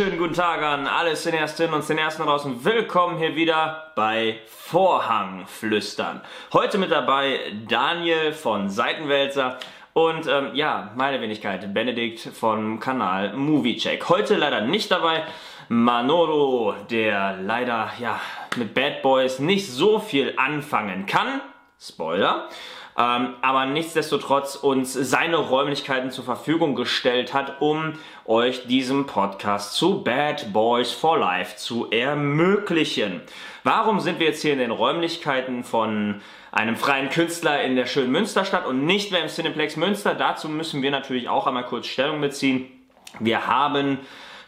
[0.00, 2.64] wunderschönen guten Tag an alle Cineastinnen und Cineasten draußen.
[2.64, 6.22] Willkommen hier wieder bei Vorhangflüstern.
[6.54, 9.58] Heute mit dabei Daniel von Seitenwälzer
[9.92, 14.08] und ähm, ja, meine Wenigkeit, Benedikt vom Kanal Moviecheck.
[14.08, 15.24] Heute leider nicht dabei
[15.68, 18.18] Manolo, der leider ja
[18.56, 21.42] mit Bad Boys nicht so viel anfangen kann.
[21.78, 22.48] Spoiler
[22.98, 27.94] ähm, aber nichtsdestotrotz uns seine Räumlichkeiten zur Verfügung gestellt hat, um
[28.24, 33.20] euch diesen Podcast zu Bad Boys for Life zu ermöglichen.
[33.64, 36.20] Warum sind wir jetzt hier in den Räumlichkeiten von
[36.52, 40.14] einem freien Künstler in der schönen Münsterstadt und nicht mehr im Cineplex Münster?
[40.14, 42.66] Dazu müssen wir natürlich auch einmal kurz Stellung beziehen.
[43.18, 43.98] Wir haben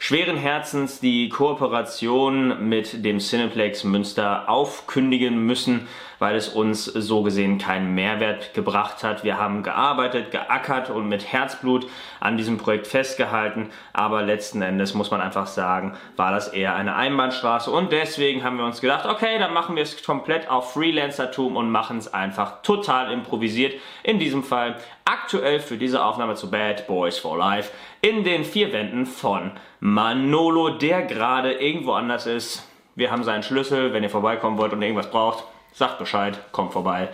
[0.03, 5.87] schweren Herzens die Kooperation mit dem Cineplex Münster aufkündigen müssen,
[6.19, 9.23] weil es uns so gesehen keinen Mehrwert gebracht hat.
[9.23, 11.87] Wir haben gearbeitet, geackert und mit Herzblut
[12.19, 16.97] an diesem Projekt festgehalten, aber letzten Endes muss man einfach sagen, war das eher eine
[16.97, 21.55] Einbahnstraße und deswegen haben wir uns gedacht, okay, dann machen wir es komplett auf Freelancertum
[21.55, 23.75] und machen es einfach total improvisiert.
[24.03, 27.71] In diesem Fall aktuell für diese Aufnahme zu Bad Boys for Life
[28.05, 32.69] in den vier Wänden von Manolo, der gerade irgendwo anders ist.
[32.97, 37.09] Wir haben seinen Schlüssel, wenn ihr vorbeikommen wollt und irgendwas braucht, sagt Bescheid, kommt vorbei.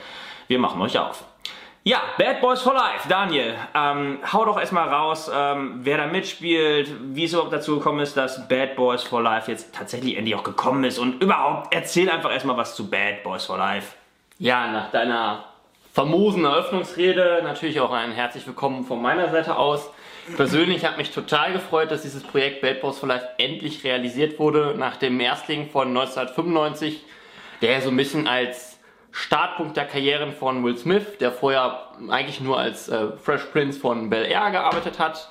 [0.48, 1.24] Wir machen euch auf.
[1.84, 6.90] Ja, Bad Boys for Life, Daniel, ähm, hau doch erstmal raus, ähm, wer da mitspielt,
[7.14, 10.42] wie es überhaupt dazu gekommen ist, dass Bad Boys for Life jetzt tatsächlich endlich auch
[10.42, 13.94] gekommen ist und überhaupt erzähl einfach erstmal was zu Bad Boys for Life.
[14.38, 15.44] Ja, nach deiner
[15.92, 19.90] famosen Eröffnungsrede natürlich auch ein herzlich willkommen von meiner Seite aus.
[20.36, 24.74] Persönlich hat mich total gefreut, dass dieses Projekt Bad Boys for Life endlich realisiert wurde,
[24.76, 27.02] nach dem Erstling von 1995,
[27.62, 28.78] der so ein bisschen als
[29.10, 34.10] Startpunkt der Karrieren von Will Smith, der vorher eigentlich nur als äh, Fresh Prince von
[34.10, 35.30] Bel Air gearbeitet hat,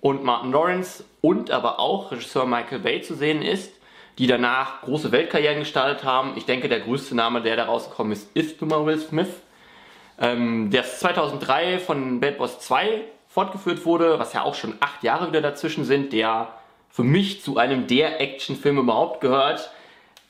[0.00, 3.72] und Martin Lawrence und aber auch Regisseur Michael Bay zu sehen ist,
[4.18, 6.34] die danach große Weltkarrieren gestartet haben.
[6.36, 9.28] Ich denke, der größte Name, der da rausgekommen ist, ist nun mal Will Smith.
[10.20, 15.28] Ähm, das 2003 von Bad Boys 2 fortgeführt wurde, was ja auch schon acht Jahre
[15.28, 16.48] wieder dazwischen sind, der
[16.90, 19.70] für mich zu einem der Actionfilme überhaupt gehört.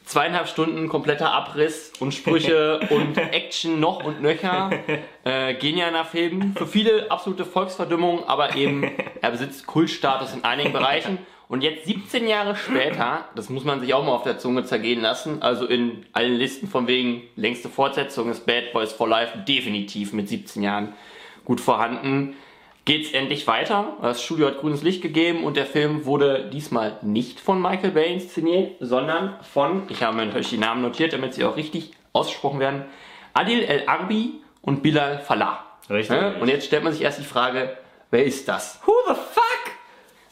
[0.04, 4.70] Zweieinhalb Stunden kompletter Abriss und Sprüche und Action noch und nöcher.
[5.24, 6.54] Äh, genialer Film.
[6.56, 11.18] Für viele absolute Volksverdummung, aber eben er besitzt Kultstatus in einigen Bereichen.
[11.48, 15.00] Und jetzt 17 Jahre später, das muss man sich auch mal auf der Zunge zergehen
[15.00, 20.12] lassen, also in allen Listen von wegen längste Fortsetzung ist Bad Boys for Life definitiv
[20.12, 20.92] mit 17 Jahren
[21.44, 22.36] gut vorhanden
[22.88, 23.98] geht es endlich weiter.
[24.00, 28.14] Das Studio hat grünes Licht gegeben und der Film wurde diesmal nicht von Michael Bay
[28.14, 32.60] inszeniert, sondern von, ich habe mir natürlich die Namen notiert, damit sie auch richtig ausgesprochen
[32.60, 32.86] werden,
[33.34, 35.66] Adil El Arbi und Bilal Falah.
[35.90, 36.16] Richtig.
[36.16, 37.76] Ja, und jetzt stellt man sich erst die Frage,
[38.10, 38.80] wer ist das?
[38.86, 39.44] Who the fuck?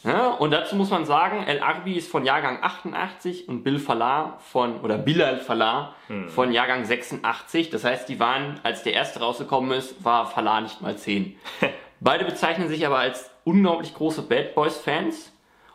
[0.03, 4.39] Ja, und dazu muss man sagen, El Arbi ist von Jahrgang 88 und Bill Falah
[4.39, 6.29] von, oder Bilal Falah hm.
[6.29, 7.69] von Jahrgang 86.
[7.69, 11.37] Das heißt, die waren, als der erste rausgekommen ist, war Falah nicht mal 10.
[11.99, 15.31] Beide bezeichnen sich aber als unglaublich große Bad Boys Fans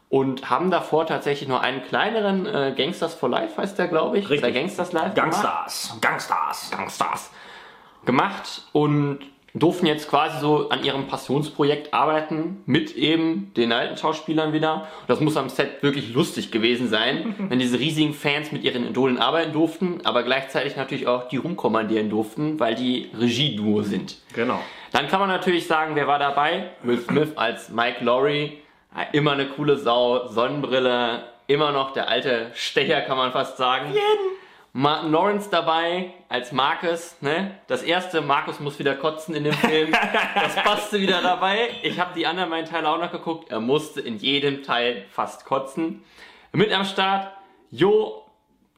[0.08, 4.28] und haben davor tatsächlich nur einen kleineren äh, Gangsters for Life heißt der, glaube ich.
[4.28, 4.50] Richtig.
[4.50, 5.14] Oder Gangsters Life.
[5.14, 5.88] Gangsters.
[5.88, 6.02] Gemacht.
[6.02, 6.70] Gangsters.
[6.70, 7.30] Gangsters.
[8.04, 9.20] Gemacht und
[9.54, 14.88] durften jetzt quasi so an ihrem Passionsprojekt arbeiten mit eben den alten Schauspielern wieder.
[15.00, 18.88] Und das muss am Set wirklich lustig gewesen sein, wenn diese riesigen Fans mit ihren
[18.88, 24.16] Idolen arbeiten durften, aber gleichzeitig natürlich auch die rumkommandieren durften, weil die Regieduo sind.
[24.34, 24.60] Genau.
[24.92, 26.70] Dann kann man natürlich sagen, wer war dabei?
[26.82, 28.58] Will Smith als Mike Laurie.
[29.12, 33.86] Immer eine coole Sau, Sonnenbrille, immer noch der alte Stecher, kann man fast sagen.
[33.88, 34.41] Jeden.
[34.74, 37.58] Martin Lawrence dabei als Marcus, ne?
[37.66, 39.92] Das erste, Marcus muss wieder kotzen in dem Film.
[40.34, 41.70] Das passte wieder dabei.
[41.82, 43.50] Ich habe die anderen beiden Teile auch noch geguckt.
[43.50, 46.02] Er musste in jedem Teil fast kotzen.
[46.52, 47.28] Mit am Start
[47.70, 48.24] Jo,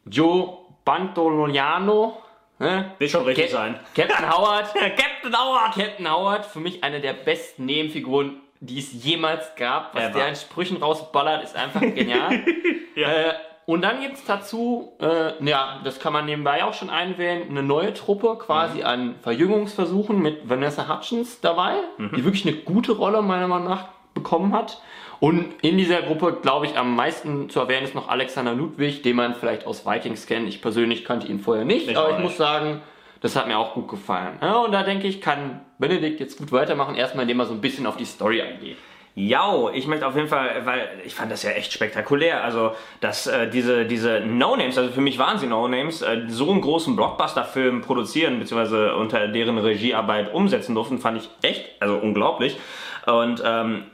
[0.07, 2.19] Joe Bantoliano,
[2.59, 2.93] Ne?
[2.99, 3.81] Will schon richtig Cap sein.
[3.95, 4.73] Captain Howard.
[4.75, 5.75] Captain Howard.
[5.75, 9.95] Captain Howard, für mich eine der besten Nebenfiguren, die es jemals gab.
[9.95, 10.19] Was Ever.
[10.19, 12.45] der in Sprüchen rausballert, ist einfach genial.
[12.95, 13.09] ja.
[13.09, 13.35] äh,
[13.67, 17.63] und dann gibt es dazu, äh, ja, das kann man nebenbei auch schon einwählen, eine
[17.63, 18.87] neue Truppe quasi mhm.
[18.87, 22.11] an Verjüngungsversuchen mit Vanessa Hutchins dabei, mhm.
[22.15, 24.81] die wirklich eine gute Rolle meiner Meinung nach bekommen hat.
[25.21, 29.17] Und in dieser Gruppe, glaube ich, am meisten zu erwähnen ist noch Alexander Ludwig, den
[29.17, 30.49] man vielleicht aus Vikings kennt.
[30.49, 32.25] Ich persönlich kannte ihn vorher nicht, ich aber ich nicht.
[32.25, 32.83] muss sagen,
[33.21, 34.39] das hat mir auch gut gefallen.
[34.43, 37.63] Ja, und da denke ich, kann Benedikt jetzt gut weitermachen, erstmal indem er so ein
[37.63, 38.77] bisschen auf die Story eingeht.
[39.17, 42.43] Ja, ich möchte auf jeden Fall, weil ich fand das ja echt spektakulär.
[42.43, 46.61] Also, dass äh, diese, diese No-Names, also für mich waren sie No-Names, äh, so einen
[46.61, 52.57] großen Blockbuster-Film produzieren, beziehungsweise unter deren Regiearbeit umsetzen durften, fand ich echt, also unglaublich.
[53.07, 53.85] Und ähm,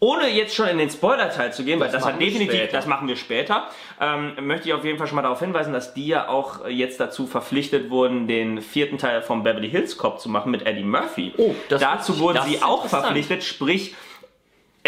[0.00, 2.72] ohne jetzt schon in den Spoiler-Teil zu gehen, weil das, Das hat definitiv, später.
[2.72, 3.68] das machen wir später,
[4.00, 7.00] ähm, möchte ich auf jeden Fall schon mal darauf hinweisen, dass die ja auch jetzt
[7.00, 11.32] dazu verpflichtet wurden, den vierten Teil vom Beverly Hills Cop zu machen mit Eddie Murphy.
[11.38, 13.94] Oh, das Dazu wurden das sie auch verpflichtet, sprich,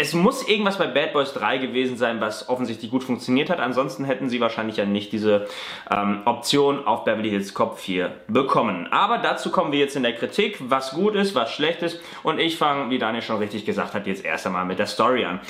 [0.01, 3.59] es muss irgendwas bei Bad Boys 3 gewesen sein, was offensichtlich gut funktioniert hat.
[3.59, 5.47] Ansonsten hätten sie wahrscheinlich ja nicht diese
[5.91, 8.87] ähm, Option auf Beverly Hills Cop 4 bekommen.
[8.91, 11.99] Aber dazu kommen wir jetzt in der Kritik, was gut ist, was schlecht ist.
[12.23, 15.25] Und ich fange, wie Daniel schon richtig gesagt hat, jetzt erst einmal mit der Story
[15.25, 15.41] an.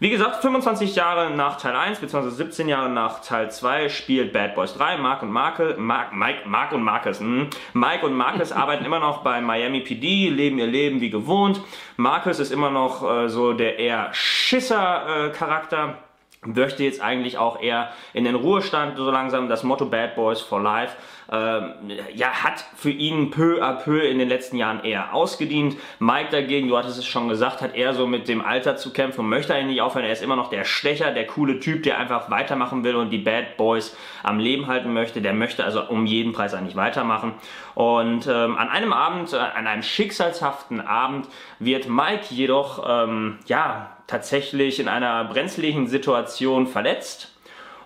[0.00, 4.54] Wie gesagt, 25 Jahre nach Teil 1, beziehungsweise 17 Jahre nach Teil 2 spielt Bad
[4.54, 4.96] Boys 3.
[4.98, 7.48] Mark und Markel, Mark, Mike, Mark und Marcus, hm.
[7.74, 11.60] Mike und Marcus arbeiten immer noch bei Miami PD, leben ihr Leben wie gewohnt.
[11.96, 16.07] Marcus ist immer noch äh, so der eher Schisser-Charakter.
[16.44, 19.48] Möchte jetzt eigentlich auch eher in den Ruhestand so langsam.
[19.48, 20.96] Das Motto Bad Boys for Life
[21.30, 21.72] ähm,
[22.14, 25.76] ja, hat für ihn peu à peu in den letzten Jahren eher ausgedient.
[25.98, 29.20] Mike dagegen, du hattest es schon gesagt, hat eher so mit dem Alter zu kämpfen
[29.20, 30.04] und möchte eigentlich nicht aufhören.
[30.04, 33.18] Er ist immer noch der Stecher, der coole Typ, der einfach weitermachen will und die
[33.18, 35.20] Bad Boys am Leben halten möchte.
[35.20, 37.34] Der möchte also um jeden Preis eigentlich weitermachen.
[37.74, 43.97] Und ähm, an einem Abend, äh, an einem schicksalshaften Abend, wird Mike jedoch, ähm, ja,
[44.08, 47.30] tatsächlich in einer brenzlichen Situation verletzt.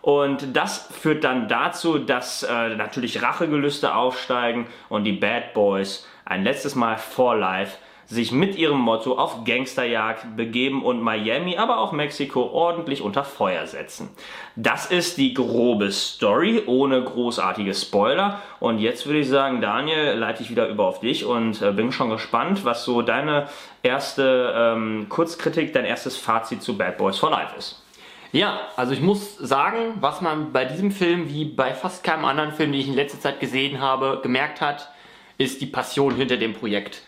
[0.01, 6.43] Und das führt dann dazu, dass äh, natürlich Rachegelüste aufsteigen und die Bad Boys ein
[6.43, 7.77] letztes Mal for life
[8.13, 13.67] sich mit ihrem Motto auf Gangsterjagd begeben und Miami, aber auch Mexiko ordentlich unter Feuer
[13.67, 14.11] setzen.
[14.55, 18.43] Das ist die grobe Story, ohne großartige Spoiler.
[18.61, 21.91] Und jetzt würde ich sagen, Daniel, leite ich wieder über auf dich und äh, bin
[21.91, 23.49] schon gespannt, was so deine
[23.83, 27.83] erste ähm, Kurzkritik, dein erstes Fazit zu Bad Boys for Life ist.
[28.31, 32.53] Ja, also ich muss sagen, was man bei diesem Film wie bei fast keinem anderen
[32.53, 34.91] Film, den ich in letzter Zeit gesehen habe, gemerkt hat,
[35.39, 37.03] ist die Passion hinter dem Projekt.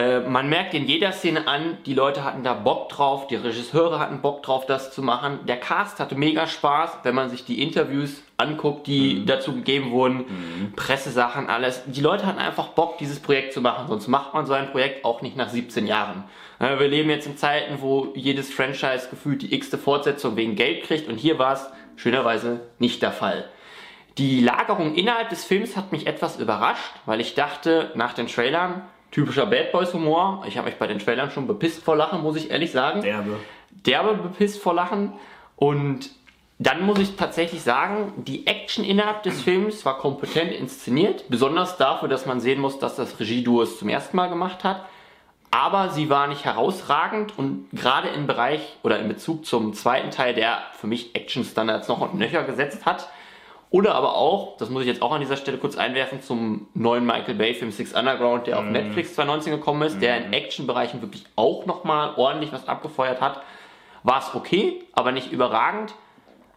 [0.00, 3.98] Äh, man merkt in jeder Szene an, die Leute hatten da Bock drauf, die Regisseure
[3.98, 5.40] hatten Bock drauf, das zu machen.
[5.46, 10.72] Der Cast hatte mega Spaß, wenn man sich die Interviews anguckt, die dazu gegeben wurden,
[10.74, 11.82] Pressesachen, alles.
[11.84, 15.04] Die Leute hatten einfach Bock, dieses Projekt zu machen, sonst macht man so ein Projekt
[15.04, 16.24] auch nicht nach 17 Jahren.
[16.60, 20.84] Äh, wir leben jetzt in Zeiten, wo jedes Franchise gefühlt die x-te Fortsetzung wegen Geld
[20.84, 21.66] kriegt und hier war es
[21.96, 23.44] schönerweise nicht der Fall.
[24.16, 28.82] Die Lagerung innerhalb des Films hat mich etwas überrascht, weil ich dachte, nach den Trailern,
[29.10, 32.36] typischer Bad Boys Humor, ich habe mich bei den Trailern schon bepisst vor Lachen, muss
[32.36, 33.02] ich ehrlich sagen.
[33.02, 33.38] Derbe.
[33.70, 35.12] Derbe bepisst vor Lachen.
[35.56, 36.10] Und
[36.58, 42.08] dann muss ich tatsächlich sagen, die Action innerhalb des Films war kompetent inszeniert, besonders dafür,
[42.08, 44.84] dass man sehen muss, dass das Regieduo es zum ersten Mal gemacht hat.
[45.52, 50.32] Aber sie war nicht herausragend und gerade im Bereich oder in Bezug zum zweiten Teil,
[50.32, 53.08] der für mich Action-Standards noch und nöcher gesetzt hat,
[53.70, 57.06] oder aber auch, das muss ich jetzt auch an dieser Stelle kurz einwerfen, zum neuen
[57.06, 61.66] Michael Bay-Film Six Underground, der auf Netflix 2019 gekommen ist, der in Action-Bereichen wirklich auch
[61.66, 63.42] nochmal ordentlich was abgefeuert hat,
[64.02, 65.94] war es okay, aber nicht überragend.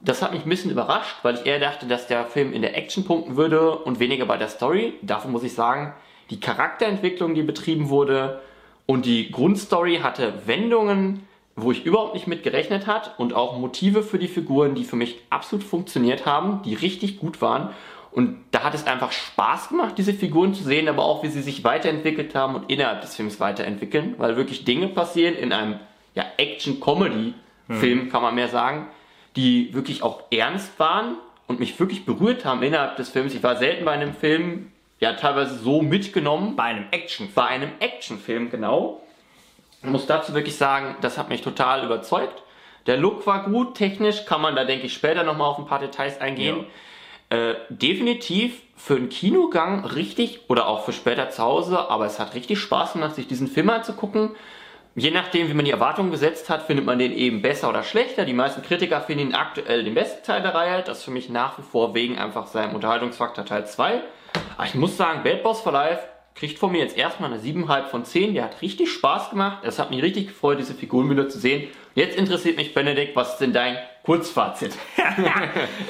[0.02, 2.76] Das hat mich ein bisschen überrascht, weil ich eher dachte, dass der Film in der
[2.76, 4.96] Action punkten würde und weniger bei der Story.
[5.04, 5.94] Dafür muss ich sagen,
[6.32, 8.42] die Charakterentwicklung, die betrieben wurde
[8.88, 14.02] und die Grundstory hatte Wendungen, wo ich überhaupt nicht mit gerechnet hat und auch Motive
[14.04, 17.70] für die Figuren, die für mich absolut funktioniert haben, die richtig gut waren.
[18.12, 21.42] Und da hat es einfach Spaß gemacht, diese Figuren zu sehen, aber auch wie sie
[21.42, 25.80] sich weiterentwickelt haben und innerhalb des Films weiterentwickeln, weil wirklich Dinge passieren in einem
[26.14, 28.88] ja, Action-Comedy-Film, kann man mehr sagen,
[29.36, 31.16] die wirklich auch ernst waren
[31.48, 33.34] und mich wirklich berührt haben innerhalb des Films.
[33.34, 37.30] Ich war selten bei einem Film, ja, teilweise so mitgenommen, Bei einem Action.
[37.34, 39.02] bei einem Actionfilm, genau.
[39.84, 42.42] Ich muss dazu wirklich sagen, das hat mich total überzeugt.
[42.88, 45.80] Der Look war gut, technisch kann man da, denke ich, später nochmal auf ein paar
[45.80, 46.66] Details eingehen.
[47.30, 52.34] Äh, definitiv für einen Kinogang richtig oder auch für später zu Hause, aber es hat
[52.34, 54.32] richtig Spaß gemacht, sich diesen Film anzugucken.
[54.96, 58.26] Je nachdem, wie man die Erwartungen gesetzt hat, findet man den eben besser oder schlechter.
[58.26, 60.84] Die meisten Kritiker finden ihn aktuell den besten Teil der Reihe.
[60.84, 64.02] Das ist für mich nach wie vor wegen einfach seinem Unterhaltungsfaktor Teil 2.
[64.56, 67.88] Aber ich muss sagen, Bad Boss for Life kriegt von mir jetzt erstmal eine 7,5
[67.88, 68.34] von 10.
[68.34, 69.60] Der hat richtig Spaß gemacht.
[69.64, 71.68] Es hat mich richtig gefreut, diese Figuren wieder zu sehen.
[71.96, 74.78] Jetzt interessiert mich, Benedikt, was ist denn dein Kurzfazit?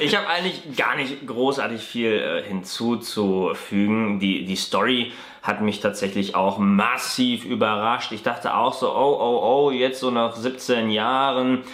[0.00, 4.18] Ich habe eigentlich gar nicht großartig viel äh, hinzuzufügen.
[4.20, 8.12] Die, die Story hat mich tatsächlich auch massiv überrascht.
[8.12, 11.64] Ich dachte auch so, oh, oh, oh, jetzt so nach 17 Jahren.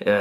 [0.00, 0.20] Äh,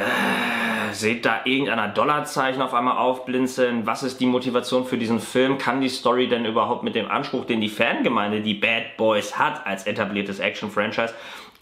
[0.92, 3.86] seht da irgendeiner Dollarzeichen auf einmal aufblinzeln?
[3.86, 5.58] Was ist die Motivation für diesen Film?
[5.58, 9.66] Kann die Story denn überhaupt mit dem Anspruch, den die Fangemeinde, die Bad Boys hat
[9.66, 11.14] als etabliertes Action-Franchise,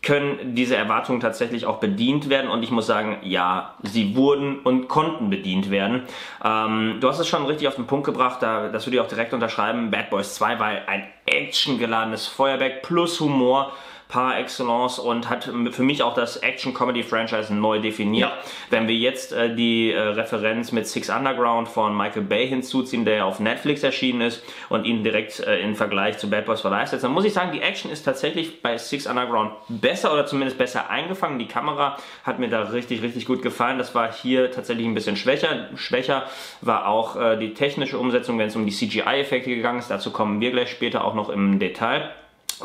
[0.03, 2.49] können diese Erwartungen tatsächlich auch bedient werden?
[2.49, 6.03] Und ich muss sagen, ja, sie wurden und konnten bedient werden.
[6.43, 9.07] Ähm, du hast es schon richtig auf den Punkt gebracht, da, das würde ich auch
[9.07, 9.91] direkt unterschreiben.
[9.91, 13.71] Bad Boys 2 war ein actiongeladenes Feuerwerk plus Humor
[14.11, 18.29] par excellence und hat für mich auch das Action-Comedy-Franchise neu definiert.
[18.29, 18.37] Ja.
[18.69, 23.25] Wenn wir jetzt äh, die äh, Referenz mit Six Underground von Michael Bay hinzuziehen, der
[23.25, 26.91] auf Netflix erschienen ist und ihn direkt äh, in Vergleich zu Bad Boys for Life
[26.91, 30.57] setzen, dann muss ich sagen, die Action ist tatsächlich bei Six Underground besser oder zumindest
[30.57, 31.39] besser eingefangen.
[31.39, 33.77] Die Kamera hat mir da richtig, richtig gut gefallen.
[33.77, 35.69] Das war hier tatsächlich ein bisschen schwächer.
[35.75, 36.25] Schwächer
[36.59, 39.89] war auch äh, die technische Umsetzung, wenn es um die CGI-Effekte gegangen ist.
[39.89, 42.11] Dazu kommen wir gleich später auch noch im Detail.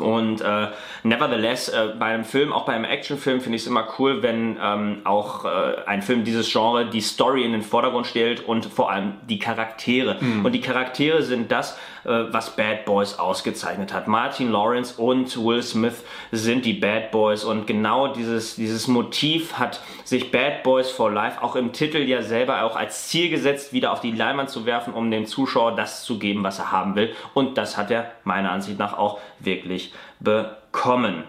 [0.01, 0.67] Und äh,
[1.03, 4.57] nevertheless, äh, bei einem Film, auch bei einem Actionfilm, finde ich es immer cool, wenn
[4.61, 5.49] ähm, auch äh,
[5.85, 10.17] ein Film dieses Genre die Story in den Vordergrund stellt und vor allem die Charaktere.
[10.43, 14.07] Und die Charaktere sind das, was Bad Boys ausgezeichnet hat.
[14.07, 19.81] Martin Lawrence und Will Smith sind die Bad Boys und genau dieses, dieses Motiv hat
[20.03, 23.91] sich Bad Boys for Life auch im Titel ja selber auch als Ziel gesetzt, wieder
[23.91, 27.13] auf die Leinwand zu werfen, um dem Zuschauer das zu geben, was er haben will.
[27.33, 31.23] Und das hat er meiner Ansicht nach auch wirklich bekommen.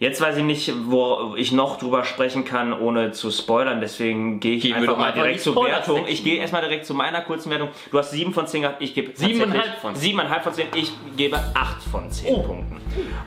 [0.00, 3.82] Jetzt weiß ich nicht, wo ich noch drüber sprechen kann, ohne zu spoilern.
[3.82, 5.54] Deswegen gehe ich Gehen einfach mal direkt zur.
[5.54, 6.06] Wertung.
[6.08, 7.68] Ich gehe erstmal direkt zu meiner kurzen Wertung.
[7.90, 10.00] Du hast 7 von 10 gehabt, ich gebe Siebeneinhalb tatsächlich von 10.
[10.02, 10.66] siebeneinhalb von 10.
[10.74, 12.42] Ich gebe 8 von 10 Oh.
[12.42, 12.80] Punkten.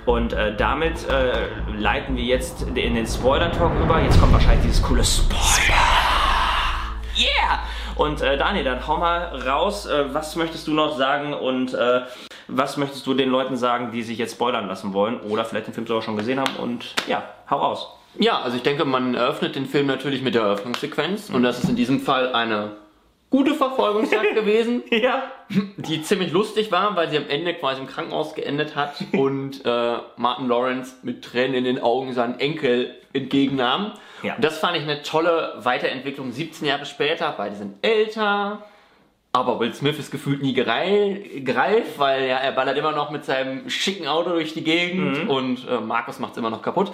[0.08, 1.46] Und äh, damit äh,
[1.77, 4.01] leiten wir jetzt in den Spoiler-Talk über.
[4.01, 5.77] Jetzt kommt wahrscheinlich dieses coole Spoiler.
[7.15, 7.60] Yeah!
[7.96, 9.86] Und äh, Daniel, dann hau mal raus.
[9.86, 12.01] Äh, was möchtest du noch sagen und äh,
[12.47, 15.73] was möchtest du den Leuten sagen, die sich jetzt spoilern lassen wollen oder vielleicht den
[15.73, 16.55] Film sogar schon gesehen haben?
[16.57, 17.88] Und ja, hau raus.
[18.19, 21.69] Ja, also ich denke, man eröffnet den Film natürlich mit der Eröffnungssequenz und das ist
[21.69, 22.73] in diesem Fall eine
[23.31, 25.23] gute Verfolgungsjagd gewesen, Ja.
[25.50, 29.95] die ziemlich lustig war, weil sie am Ende quasi im Krankenhaus geendet hat und äh,
[30.17, 33.93] Martin Lawrence mit Tränen in den Augen seinen Enkel entgegennahm.
[34.21, 34.35] Ja.
[34.35, 37.33] Und das fand ich eine tolle Weiterentwicklung 17 Jahre später.
[37.35, 38.63] Beide sind älter,
[39.35, 43.67] aber Will Smith ist gefühlt nie gereift, weil ja, er ballert immer noch mit seinem
[43.67, 46.91] schicken Auto durch die Gegend und äh, Markus macht's immer noch kaputt.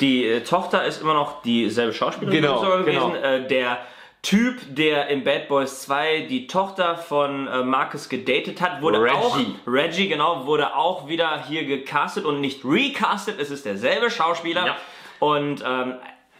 [0.00, 3.12] Die äh, Tochter ist immer noch dieselbe Schauspielerin Genau, sogar gewesen.
[3.14, 3.24] genau.
[3.26, 3.78] Äh, der
[4.20, 9.14] Typ, der in Bad Boys 2 die Tochter von äh, Marcus gedatet hat, wurde Reggie.
[9.16, 13.40] auch Reggie genau wurde auch wieder hier gecastet und nicht recastet.
[13.40, 14.76] Es ist derselbe Schauspieler Ja.
[15.18, 15.94] und ähm,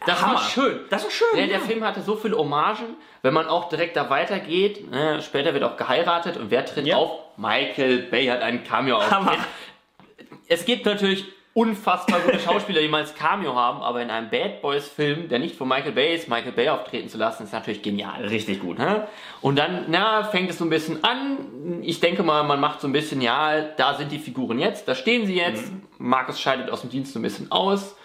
[0.05, 0.35] Das Hammer.
[0.35, 0.79] war schön.
[0.89, 1.27] Das war schön.
[1.39, 4.89] Ja, der Film hatte so viele Hommagen, wenn man auch direkt da weitergeht.
[4.91, 6.97] Ne, später wird auch geheiratet und wer tritt Ja.
[6.97, 7.11] auf?
[7.37, 9.31] Michael Bay hat einen Cameo Hammer.
[9.31, 10.39] aufgetreten.
[10.47, 14.61] Es gibt natürlich unfassbar gute Schauspieler, die mal als Cameo haben, aber in einem Bad
[14.61, 17.81] Boys Film, der nicht von Michael Bay ist, Michael Bay auftreten zu lassen, ist natürlich
[17.81, 18.25] genial.
[18.25, 18.77] Richtig gut.
[18.77, 19.07] Ne?
[19.41, 21.79] Und dann, na, fängt es so ein bisschen an.
[21.81, 24.95] Ich denke mal, man macht so ein bisschen, ja, da sind die Figuren jetzt, da
[24.95, 25.71] stehen sie jetzt.
[25.97, 27.95] Markus scheidet aus dem Dienst so ein bisschen aus.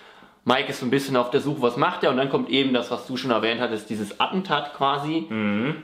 [0.45, 2.11] Mike ist so ein bisschen auf der Suche, was macht er?
[2.11, 5.27] Und dann kommt eben das, was du schon erwähnt hattest, dieses Attentat quasi.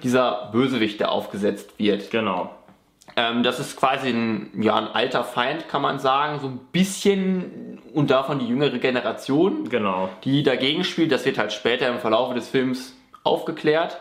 [0.02, 2.10] Dieser Bösewicht, der aufgesetzt wird.
[2.10, 2.50] Genau.
[3.16, 6.40] Ähm, das ist quasi ein, ja, ein alter Feind, kann man sagen.
[6.40, 10.08] So ein bisschen und davon die jüngere Generation Genau.
[10.24, 11.12] die dagegen spielt.
[11.12, 12.94] Das wird halt später im Verlauf des Films
[13.24, 13.98] aufgeklärt.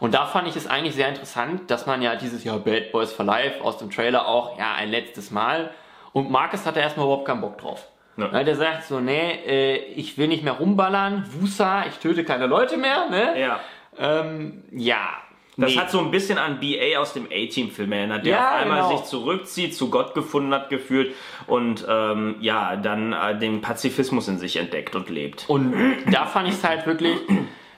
[0.00, 3.12] Und da fand ich es eigentlich sehr interessant, dass man ja dieses Jahr Bad Boys
[3.12, 5.70] for Life aus dem Trailer auch, ja, ein letztes Mal.
[6.12, 7.88] Und Marcus hatte erstmal überhaupt keinen Bock drauf.
[8.16, 8.42] Ja.
[8.42, 12.76] Der sagt so, nee, äh, ich will nicht mehr rumballern, Wusa, ich töte keine Leute
[12.76, 13.40] mehr, ne?
[13.40, 13.60] Ja.
[13.98, 15.08] Ähm, ja.
[15.56, 15.78] Das nee.
[15.78, 18.96] hat so ein bisschen an BA aus dem A-Team-Film erinnert, der Ja, auf einmal genau.
[18.96, 21.14] sich zurückzieht, zu Gott gefunden hat, gefühlt
[21.46, 25.44] und ähm, ja, dann äh, den Pazifismus in sich entdeckt und lebt.
[25.48, 25.74] Und
[26.10, 27.18] da fand ich es halt wirklich,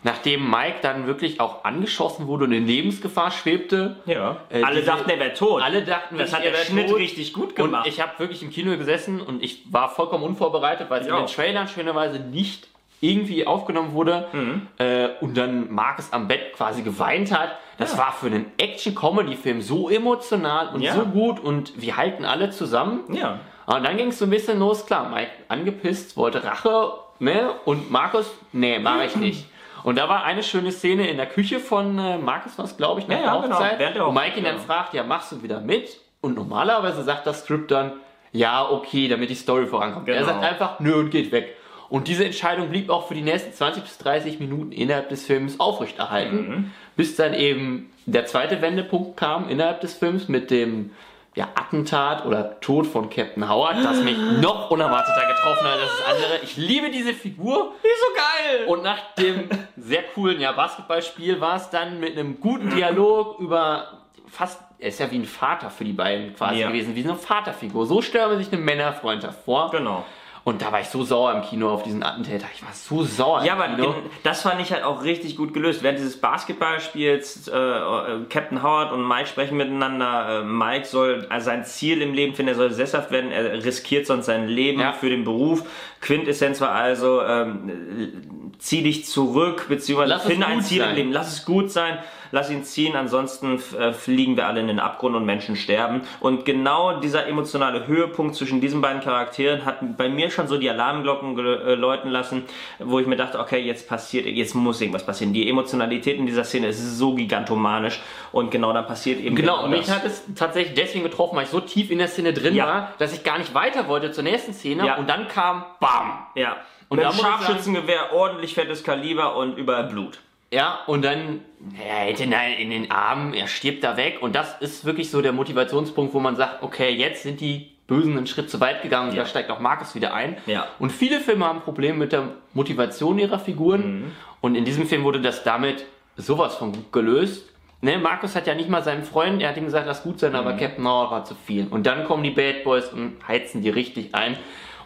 [0.02, 4.38] nachdem Mike dann wirklich auch angeschossen wurde und in Lebensgefahr schwebte, Ja.
[4.50, 5.62] Äh, Alle diese- dachten, er wäre tot.
[5.62, 6.98] alle dachten, das hat er der Schnitt tot.
[6.98, 7.86] richtig gut Und gemacht.
[7.86, 11.20] ich habe wirklich im Kino gesessen und ich war vollkommen unvorbereitet, weil es in Ja.
[11.20, 12.68] den Trailern schönerweise nicht
[13.02, 14.68] irgendwie aufgenommen wurde Mhm.
[14.78, 17.58] äh, und dann Marcus am Bett quasi geweint hat.
[17.76, 17.98] Das Ja.
[17.98, 20.94] war für einen Action-Comedy-Film so emotional und Ja.
[20.94, 23.00] so gut und wir halten alle zusammen.
[23.12, 23.40] ja.
[23.66, 27.50] Und dann ging es so ein bisschen los, klar, Mike angepisst, wollte Rache, ne?
[27.64, 29.46] Und Markus, nee, mache ich nicht.
[29.86, 33.06] Und da war eine schöne Szene in der Küche von äh, Markus, was glaube ich,
[33.06, 35.44] nach Ja, der genau, Hochzeit, der wo Hochzeit, Mike ihn dann fragt, ja, machst du
[35.44, 36.00] wieder mit?
[36.20, 37.92] Und normalerweise sagt das Skript dann,
[38.32, 40.08] ja, okay, damit die Story vorankommt.
[40.08, 40.26] Er Genau.
[40.26, 41.54] sagt einfach, nö und geht weg.
[41.88, 45.60] Und diese Entscheidung blieb auch für die nächsten 20 bis 30 Minuten innerhalb des Films
[45.60, 46.72] aufrechterhalten, Mhm.
[46.96, 50.90] bis dann eben der zweite Wendepunkt kam innerhalb des Films mit dem
[51.36, 56.14] ja, Attentat oder Tod von Captain Howard, das mich noch unerwarteter getroffen hat als das
[56.14, 56.38] andere.
[56.42, 57.74] Ich liebe diese Figur.
[57.84, 58.66] Die ist so geil!
[58.66, 63.98] Und nach dem sehr coolen ja, Basketballspiel war es dann mit einem guten Dialog über
[64.26, 66.68] fast, er ist ja wie ein Vater für die beiden quasi Ja.
[66.68, 67.86] gewesen, wie so eine Vaterfigur.
[67.86, 69.70] So stellen sich eine Männerfreundschaft vor.
[69.70, 70.04] genau.
[70.46, 72.46] Und da war ich so sauer im Kino auf diesen Attentäter.
[72.54, 73.42] Ich war so sauer.
[73.42, 75.82] Ja, im aber gen- das fand ich halt auch richtig gut gelöst.
[75.82, 80.42] Während dieses Basketballspiels, äh, äh, Captain Howard und Mike sprechen miteinander.
[80.42, 84.06] Äh, Mike soll äh, sein Ziel im Leben finden, er soll sesshaft werden, er riskiert
[84.06, 84.92] sonst sein Leben Ja.
[84.92, 85.64] für den Beruf.
[86.00, 90.94] Quintessenz war also, ähm, äh, zieh dich zurück, beziehungsweise Lass finde ein Ziel im sein.
[90.94, 91.12] Leben.
[91.12, 91.98] Lass es gut sein,
[92.32, 96.02] lass ihn ziehen, ansonsten äh, fliegen wir alle in den Abgrund und Menschen sterben.
[96.20, 100.68] Und genau dieser emotionale Höhepunkt zwischen diesen beiden Charakteren hat bei mir schon so die
[100.70, 102.44] Alarmglocken äh, läuten lassen,
[102.78, 105.32] wo ich mir dachte, okay, jetzt passiert, jetzt muss irgendwas passieren.
[105.32, 108.00] Die Emotionalität in dieser Szene ist so gigantomanisch
[108.32, 111.50] und genau dann passiert eben Genau, und mich hat es tatsächlich deswegen getroffen, weil ich
[111.50, 112.66] so tief in der Szene drin Ja.
[112.66, 114.86] war, dass ich gar nicht weiter wollte zur nächsten Szene.
[114.86, 114.96] Ja.
[114.96, 116.18] Und dann kam BAM!
[116.34, 116.56] Ja.
[116.88, 120.18] Und Und da ein muss ich sagen- Scharfschützengewehr, ordentlich fettes Kaliber und überall Blut.
[120.52, 121.40] Ja, und dann,
[121.76, 124.18] er hätte ihn halt in den Armen, er stirbt da weg.
[124.20, 128.16] Und das ist wirklich so der Motivationspunkt, wo man sagt, okay, jetzt sind die Bösen
[128.16, 129.22] einen Schritt zu weit gegangen und Ja.
[129.22, 130.36] da steigt auch Markus wieder ein.
[130.46, 130.66] Ja.
[130.78, 134.00] Und viele Filme haben Probleme mit der Motivation ihrer Figuren.
[134.00, 134.12] Mhm.
[134.40, 135.84] Und in diesem Film wurde das damit
[136.16, 137.48] sowas von gut gelöst.
[137.82, 140.34] Ne, Markus hat ja nicht mal seinen Freund, er hat ihm gesagt, lass gut sein,
[140.34, 140.58] aber Mhm.
[140.58, 141.66] Captain Howard war zu viel.
[141.68, 144.36] Und dann kommen die Bad Boys und heizen die richtig ein.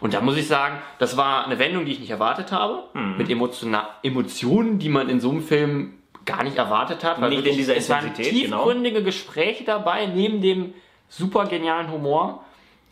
[0.01, 2.83] Und da muss ich sagen, das war eine Wendung, die ich nicht erwartet habe.
[2.93, 3.17] Mhm.
[3.17, 5.93] Mit Emotiona Emotionen, die man in so einem Film
[6.25, 7.21] gar nicht erwartet hat.
[7.21, 8.57] weil Nicht in dieser es waren Intensität, genau.
[8.57, 10.73] tiefgründige Gespräche dabei, neben dem
[11.07, 12.43] super genialen Humor,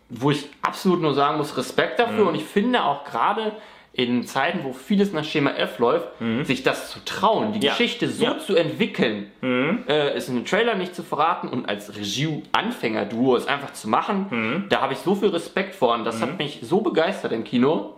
[0.09, 2.23] wo ich absolut nur sagen muss, Respekt dafür.
[2.23, 2.27] Mhm.
[2.29, 3.53] Und ich finde auch gerade
[3.91, 6.07] in Zeiten, wo vieles nach Schema F läuft,
[6.43, 7.63] sich das zu trauen, die Mhm.
[7.65, 7.71] Ja.
[7.71, 8.33] Geschichte so Ja.
[8.35, 8.39] Mhm.
[8.39, 13.73] zu entwickeln, äh, es in den Trailer nicht zu verraten und als Regie-Anfänger-Duo es einfach
[13.73, 14.65] zu machen, Mhm.
[14.69, 17.95] da habe ich so viel Respekt vor und das hat mich so begeistert im Kino.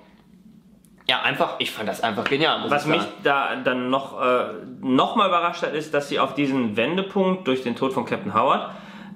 [1.07, 2.63] Ja, einfach, ich fand das einfach genial.
[2.69, 4.45] Was ich mich da dann noch, äh,
[4.81, 8.33] noch mal überrascht hat, ist, dass sie auf diesen Wendepunkt durch den Tod von Captain
[8.33, 8.71] Howard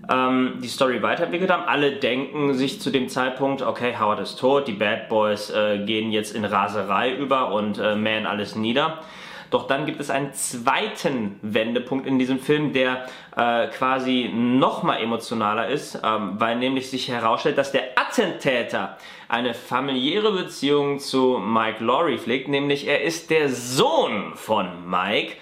[0.09, 1.63] ähm, die Story weiterentwickelt haben.
[1.63, 6.11] Alle denken sich zu dem Zeitpunkt, okay, Howard ist tot, die Bad Boys äh, gehen
[6.11, 8.99] jetzt in Raserei über und äh, mähen alles nieder.
[9.51, 13.05] Doch dann gibt es einen zweiten Wendepunkt in diesem Film, der
[13.37, 18.97] äh, quasi noch mal emotionaler ist, ähm, weil nämlich sich herausstellt, dass der Attentäter
[19.29, 25.37] eine familiäre Beziehung zu Mike Laurie pflegt, nämlich er ist der Sohn von Mike.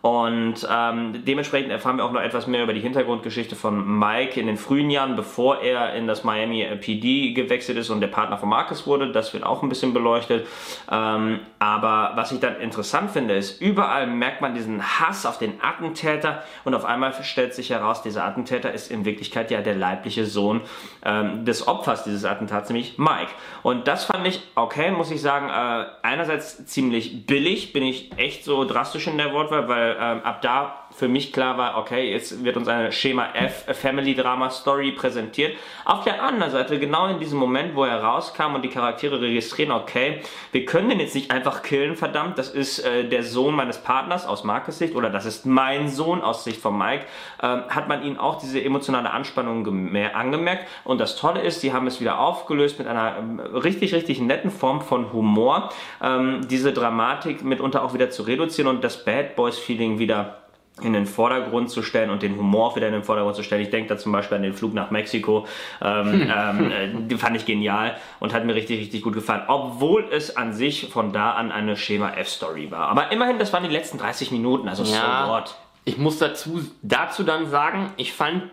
[0.00, 4.46] Und ähm, dementsprechend erfahren wir auch noch etwas mehr über die Hintergrundgeschichte von Mike in
[4.46, 8.48] den frühen Jahren, bevor er in das Miami PD gewechselt ist und der Partner von
[8.48, 9.10] Marcus wurde.
[9.10, 10.46] Das wird auch ein bisschen beleuchtet.
[10.90, 15.54] Ähm, aber was ich dann interessant finde, ist, überall merkt man diesen Hass auf den
[15.62, 20.26] Attentäter und auf einmal stellt sich heraus, dieser Attentäter ist in Wirklichkeit ja der leibliche
[20.26, 20.60] Sohn
[21.04, 23.32] ähm, des Opfers dieses Attentats, nämlich Mike.
[23.64, 28.44] Und das fand ich, okay, muss ich sagen, äh, einerseits ziemlich billig, bin ich echt
[28.44, 32.44] so drastisch in der Wortwahl, weil ähm, ab da für mich klar war, okay, jetzt
[32.44, 35.56] wird uns eine Schema F Family Drama Story präsentiert.
[35.84, 39.70] Auf der anderen Seite, genau in diesem Moment, wo er rauskam und die Charaktere registrieren,
[39.70, 40.20] okay,
[40.50, 44.26] wir können den jetzt nicht einfach killen, verdammt, das ist äh, der Sohn meines Partners
[44.26, 47.04] aus Marcus Sicht oder das ist mein Sohn aus Sicht von Mike,
[47.42, 50.66] ähm, hat man ihnen auch diese emotionale Anspannung gemer- angemerkt.
[50.84, 54.50] Und das Tolle ist, sie haben es wieder aufgelöst mit einer ähm, richtig, richtig netten
[54.50, 55.70] Form von Humor,
[56.02, 60.38] ähm, diese Dramatik mitunter auch wieder zu reduzieren und das Bad Boys Feeling wieder
[60.80, 63.62] in den Vordergrund zu stellen und den Humor auch wieder in den Vordergrund zu stellen.
[63.62, 65.46] Ich denke da zum Beispiel an den Flug nach Mexiko.
[65.82, 69.42] Ähm, ähm, äh, die fand ich genial und hat mir richtig, richtig gut gefallen.
[69.48, 72.88] Obwohl es an sich von da an eine Schema F-Story war.
[72.88, 75.24] Aber immerhin, das waren die letzten 30 Minuten, also Ja.
[75.26, 75.54] so what.
[75.84, 78.44] Ich muss dazu, dazu dann sagen, ich fand,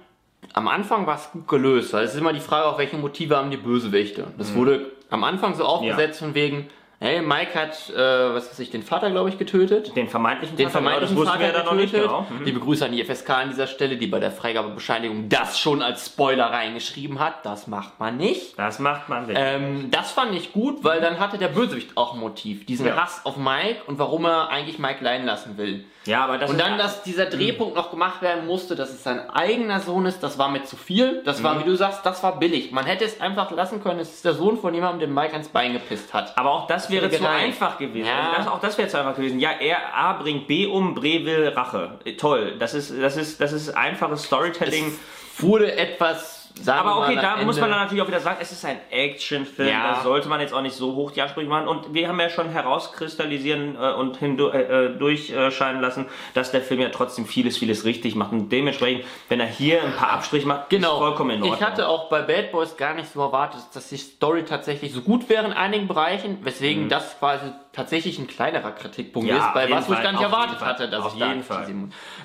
[0.54, 3.36] am Anfang war es gut gelöst, weil es ist immer die Frage, auf welche Motive
[3.36, 4.28] haben die Bösewichte.
[4.38, 4.56] Das Mhm.
[4.56, 6.68] wurde am Anfang so aufgesetzt von wegen,
[7.00, 7.98] hey, Mike hat, äh,
[8.34, 9.96] was weiß ich, den Vater, glaube ich, getötet.
[9.96, 12.28] Den vermeintlichen Den Vater, genau, vermeintlichen das wussten wir Vater ja dann noch nicht genau.
[12.30, 12.46] Mhm.
[12.46, 16.06] Die Begrüße an die FSK an dieser Stelle, die bei der Freigabebescheinigung das schon als
[16.08, 17.46] Spoiler reingeschrieben hat.
[17.46, 18.58] Das macht man nicht.
[18.58, 19.38] Das macht man nicht.
[19.40, 22.66] Ähm, das fand ich gut, weil dann hatte der Bösewicht auch ein Motiv.
[22.66, 22.96] Diesen Ja.
[23.04, 25.86] Hass auf Mike und warum er eigentlich Mike leiden lassen will.
[26.06, 29.30] ja, aber das Und dann, dass dieser Drehpunkt noch gemacht werden musste, dass es sein
[29.30, 31.22] eigener Sohn ist, das war mir zu viel.
[31.26, 32.72] Das war, wie du sagst, das war billig.
[32.72, 35.50] Man hätte es einfach lassen können, es ist der Sohn von jemandem, der Mike ans
[35.50, 36.38] Bein gepisst hat.
[36.38, 38.08] Aber auch das wäre zu einfach gewesen.
[38.08, 38.36] Ja.
[38.38, 39.40] Das, auch das wäre zu einfach gewesen.
[39.40, 42.00] Ja, er A bringt B um, B will Rache.
[42.18, 42.56] Toll.
[42.60, 44.98] Das ist, das ist, das ist einfaches Storytelling.
[45.40, 48.38] Wurde etwas, sagen Aber okay, da am muss man Ende- dann natürlich auch wieder sagen,
[48.42, 49.96] es ist ein Actionfilm, Ja.
[49.96, 51.68] da sollte man jetzt auch nicht so hoch die Ansprüche machen.
[51.68, 56.80] Und wir haben ja schon herauskristallisieren äh, und äh, äh, durchscheinen lassen, dass der Film
[56.82, 58.32] ja trotzdem vieles, vieles richtig macht.
[58.32, 60.94] Und dementsprechend, wenn er hier ein paar Abstriche macht, Genau.
[60.94, 61.58] ist vollkommen in Ordnung.
[61.60, 65.02] Ich hatte auch bei Bad Boys gar nicht so erwartet, dass die Story tatsächlich so
[65.02, 69.36] gut wäre in einigen Bereichen, weswegen das quasi tatsächlich ein kleinerer Kritikpunkt Mhm.
[69.36, 71.38] Ja, ist, bei was, ich gar nicht erwartet Fall, hatte, dass auf ich da jeden
[71.40, 71.68] nicht Fall.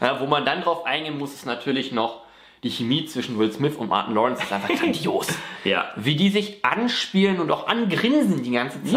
[0.01, 2.21] Ja, wo man dann drauf eingehen muss, ist natürlich noch
[2.63, 5.29] die Chemie zwischen Will Smith und Martin Lawrence ist einfach grandios.
[5.65, 5.87] Ja.
[5.97, 8.93] Wie die sich anspielen und auch angrinsen die ganze Zeit,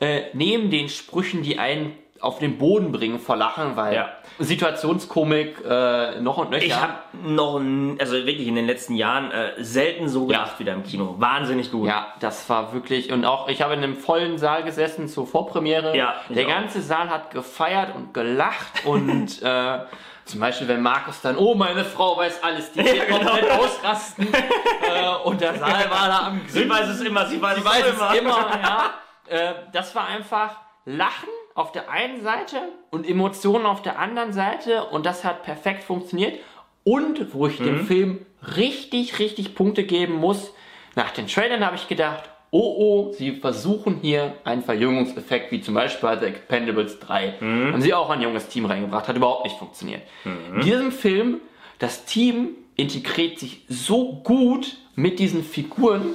[0.00, 0.06] Ja.
[0.06, 4.10] äh, neben den Sprüchen, die einen auf den Boden bringen vor Lachen, weil Ja.
[4.38, 6.64] Situationskomik äh, noch und nöcher.
[6.64, 7.60] Ich habe noch,
[7.98, 11.16] also wirklich in den letzten Jahren äh, selten so gelacht wieder im Kino.
[11.18, 11.86] Wahnsinnig gut.
[11.88, 13.12] Ja, das war wirklich.
[13.12, 15.96] Und auch, ich habe in einem vollen Saal gesessen zur Vorpremiere.
[15.96, 16.50] Ja, Der auch.
[16.50, 18.84] ganze Saal hat gefeiert und gelacht.
[18.86, 19.78] und äh,
[20.24, 24.28] zum Beispiel, wenn Markus dann, oh, meine Frau weiß alles, die wird komplett ausrasten.
[24.32, 27.84] äh, und der Saal war da am Sie weiß es immer, sie weiß, Ich weiß
[27.86, 28.94] es immer, ja.
[29.28, 32.56] Äh, das war einfach Lachen auf der einen Seite
[32.90, 36.38] und Emotionen auf der anderen Seite und das hat perfekt funktioniert.
[36.84, 37.64] Und wo ich Mhm.
[37.64, 40.52] dem Film richtig, richtig Punkte geben muss,
[40.96, 42.76] nach den Trailern habe ich gedacht, oh
[43.08, 47.34] oh, sie versuchen hier einen Verjüngungseffekt, wie zum Beispiel bei The Expendables 3.
[47.40, 47.72] Mhm.
[47.72, 50.02] Haben sie auch ein junges Team reingebracht, hat überhaupt nicht funktioniert.
[50.24, 50.56] Mhm.
[50.56, 51.40] In diesem Film,
[51.78, 56.14] das Team integriert sich so gut mit diesen Figuren,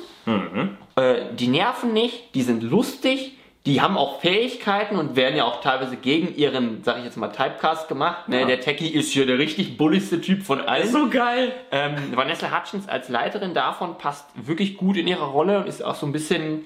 [0.95, 3.36] äh, die nerven nicht, die sind lustig,
[3.67, 7.27] die haben auch Fähigkeiten und werden ja auch teilweise gegen ihren, sag ich jetzt mal,
[7.27, 8.29] Typecast gemacht.
[8.29, 8.45] Ne?
[8.45, 10.87] Der Techie ist hier der richtig bulligste Typ von allen.
[10.87, 11.51] So geil.
[11.71, 15.95] Ähm, Vanessa Hutchins als Leiterin davon passt wirklich gut in ihre Rolle und ist auch
[15.95, 16.65] so ein bisschen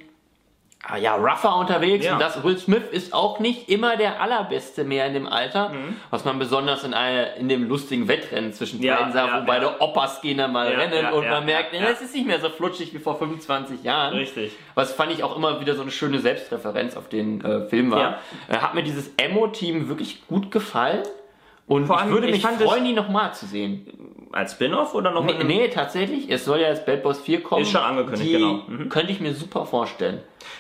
[1.00, 2.06] ja, rougher unterwegs.
[2.06, 2.14] Ja.
[2.14, 5.98] Und das Will Smith ist auch nicht immer der allerbeste mehr in dem Alter, Mhm.
[6.10, 9.46] was man besonders in, einer, in dem lustigen Wettrennen zwischen Ja, beiden sah, ja, wo
[9.46, 9.76] beide ja.
[9.80, 12.94] Opas gehen dann mal rennen und man merkt, nee, es ist nicht mehr so flutschig
[12.94, 14.14] wie vor 25 Jahren.
[14.16, 14.54] Richtig.
[14.76, 18.00] Was fand ich auch immer wieder so eine schöne Selbstreferenz auf den äh, Film war.
[18.00, 18.20] Ja.
[18.50, 21.04] Äh, hat mir dieses Emo-Team wirklich gut gefallen.
[21.72, 23.88] Und Vor ich allem, würde ich mich fand freuen, die nochmal zu sehen.
[24.34, 26.30] Als Spin-off oder noch Nee, nee, tatsächlich.
[26.30, 27.62] Es soll ja jetzt Bad Boys 4 kommen.
[27.62, 28.60] Ist schon angekündigt, die genau.
[28.68, 28.90] Mhm.
[28.90, 30.20] Könnte ich mir super vorstellen.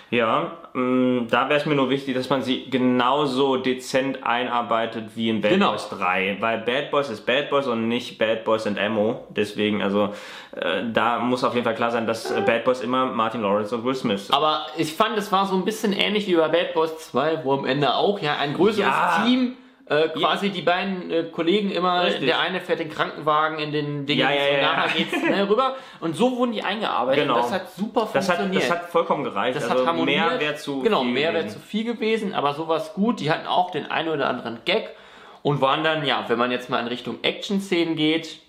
[0.09, 5.27] Ja, mh, da wäre es mir nur wichtig, dass man sie genauso dezent einarbeitet wie
[5.29, 5.71] in Bad Genau.
[5.71, 6.37] Boys 3.
[6.39, 9.25] Weil Bad Boys ist Bad Boys und nicht Bad Boys and Ammo.
[9.29, 10.13] Deswegen, also,
[10.55, 13.75] äh, da muss auf jeden Fall klar sein, dass äh, Bad Boys immer Martin Lawrence
[13.75, 14.35] und Will Smith sind.
[14.35, 17.51] Aber ich fand, es war so ein bisschen ähnlich wie bei Bad Boys 2, wo
[17.53, 19.23] am Ende auch ja ein größeres Ja.
[19.25, 19.57] Team
[19.91, 22.25] äh, quasi die beiden äh, Kollegen immer, Richtig.
[22.25, 24.61] der eine fährt den Krankenwagen in den Dingen, Ja, ja, ja, ja.
[24.61, 25.75] nachher geht's ne, rüber.
[25.99, 27.23] Und so wurden die eingearbeitet.
[27.23, 27.35] Genau.
[27.35, 28.63] Und das hat super Das hat, funktioniert.
[28.63, 29.55] das hat vollkommen gereicht.
[29.57, 30.19] Das also hat harmoniert.
[30.29, 33.19] mehr wäre zu Genau, viel mehr wäre zu viel gewesen, aber sowas gut.
[33.19, 34.89] Die hatten auch den einen oder anderen Gag
[35.43, 38.39] und waren dann, ja, wenn man jetzt mal in Richtung Action-Szenen geht,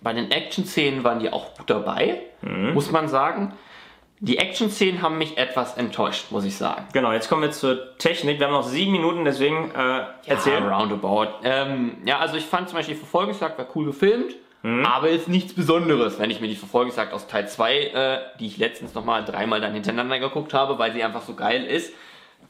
[0.00, 2.72] bei den Action-Szenen waren die auch gut dabei, Mhm.
[2.72, 3.52] muss man sagen.
[4.20, 6.86] Die Action-Szenen haben mich etwas enttäuscht, muss ich sagen.
[6.92, 8.40] Genau, jetzt kommen wir zur Technik.
[8.40, 10.04] Wir haben noch sieben Minuten, deswegen äh.
[10.26, 11.28] Ja, roundabout.
[11.44, 14.84] Ähm, ja, also ich fand zum Beispiel die Verfolgungsjagd war cool gefilmt, Mhm.
[14.84, 18.56] aber ist nichts Besonderes, wenn ich mir die Verfolgungsjagd aus Teil 2, äh, die ich
[18.56, 21.92] letztens nochmal dreimal dann hintereinander geguckt habe, weil sie einfach so geil ist,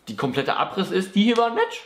[0.08, 1.80] die komplette Abriss ist, die hier war nett,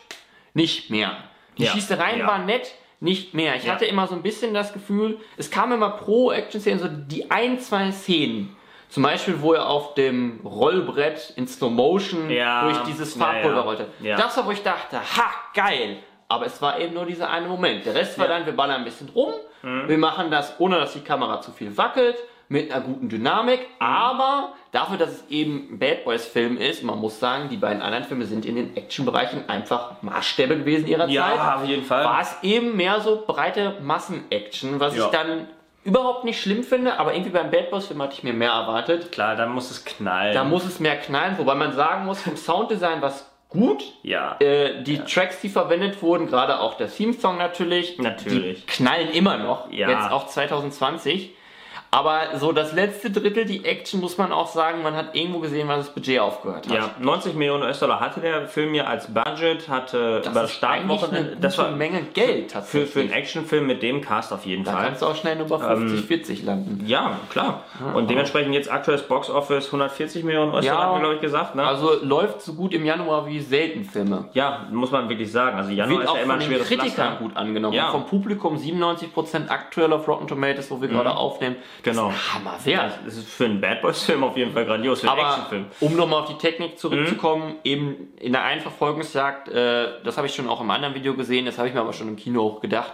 [0.55, 1.17] nicht mehr.
[1.59, 2.27] Die Ja, Schießereien ja.
[2.29, 3.57] waren nett, nicht mehr.
[3.57, 3.73] Ich Ja.
[3.73, 7.59] hatte immer so ein bisschen das Gefühl, es kam immer pro Action-Szene so die ein,
[7.59, 8.57] zwei Szenen.
[8.93, 13.63] Zum Beispiel, wo er auf dem Rollbrett in Slow Motion Ja, durch dieses Farbpulver ja.
[13.63, 13.87] rollte.
[14.01, 14.17] Ja.
[14.19, 15.97] Das war, wo ich dachte, ha, geil.
[16.29, 17.87] Aber es war eben nur dieser eine Moment.
[17.87, 19.33] Der Rest war dann, wir ballern ein bisschen rum.
[19.63, 19.89] Mhm.
[19.89, 22.17] Wir machen das, ohne dass die Kamera zu viel wackelt,
[22.49, 23.61] mit einer guten Dynamik.
[23.61, 23.67] Mhm.
[23.87, 27.81] Aber dafür, dass es eben ein Bad Boys Film ist, man muss sagen, die beiden
[27.81, 32.05] anderen Filme sind in den Actionbereichen einfach Maßstäbe gewesen ihrer Zeit Ja, auf jeden Fall.
[32.05, 35.49] war es eben mehr so breite Massen-Action, was ich dann
[35.85, 39.11] überhaupt nicht schlimm finde, aber irgendwie beim Bad Boys Film hatte ich mir mehr erwartet.
[39.13, 40.35] Klar, dann muss es knallen.
[40.35, 43.83] Da muss es mehr knallen, wobei man sagen muss, vom Sounddesign war es gut.
[44.03, 44.37] ja.
[44.41, 48.65] Äh, die Tracks, die verwendet wurden, gerade auch der Theme-Song natürlich, Natürlich.
[48.65, 49.91] die knallen immer noch, Ja.
[49.91, 51.35] jetzt auch 2020.
[51.95, 55.69] Aber so das letzte Drittel, die Action, muss man auch sagen, man hat irgendwo gesehen,
[55.69, 56.75] wann das Budget aufgehört hat.
[56.75, 61.33] Ja, 90 Millionen US-Dollar hatte der Film ja als Budget, hatte Das über ist Startwochenende.
[61.33, 62.91] eine Das war gute Menge Geld für, tatsächlich.
[62.91, 64.85] für einen Actionfilm mit dem Cast auf jeden da Fall.
[64.87, 66.83] kannst du auch schnell über 50, 40 landen.
[66.87, 67.65] Ja, klar.
[67.93, 70.87] Und dementsprechend jetzt aktuelles Box Office 140 Millionen US-Dollar, Ja.
[70.87, 71.55] haben wir, glaube ich, gesagt.
[71.57, 71.63] Ne?
[71.67, 74.25] Also läuft so gut im Januar wie selten Filme.
[74.33, 75.59] ja, muss man wirklich sagen.
[75.59, 77.17] Also Januar Wird ist auch ja immer ein schweres Kritikern Pflaster.
[77.19, 77.75] gut angenommen.
[77.75, 77.89] Ja.
[77.89, 77.93] Mhm.
[77.93, 81.57] Vom Publikum 97% aktuell auf Rotten Tomatoes, wo wir gerade aufnehmen.
[81.83, 82.09] Genau.
[82.09, 82.99] Das ist Hammer wert.
[83.05, 85.67] Das ist für einen Bad Boys-Film auf jeden Fall grandios, für einen Aber Actionfilm.
[85.81, 87.55] um nochmal auf die Technik zurückzukommen, Mhm.
[87.65, 91.47] eben in der einen Verfolgungsjagd, äh, das habe ich schon auch im anderen Video gesehen,
[91.47, 92.93] das habe ich mir aber schon im Kino auch gedacht,